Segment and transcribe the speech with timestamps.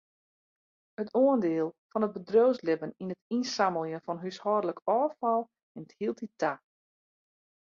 [1.01, 6.51] It oandiel fan it bedriuwslibben yn it ynsammeljen fan húshâldlik ôffal nimt hieltyd ta.